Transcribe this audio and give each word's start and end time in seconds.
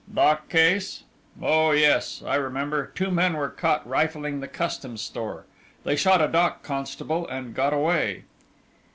"Dock 0.11 0.49
case? 0.49 1.03
Oh 1.39 1.73
yes, 1.73 2.23
I 2.25 2.33
remember; 2.33 2.87
two 2.95 3.11
men 3.11 3.33
were 3.35 3.49
caught 3.49 3.87
rifling 3.87 4.39
the 4.39 4.47
Customs 4.47 5.03
store; 5.03 5.45
they 5.83 5.95
shot 5.95 6.23
a 6.23 6.27
dock 6.27 6.63
constable 6.63 7.27
and 7.27 7.53
got 7.53 7.71
away." 7.71 8.23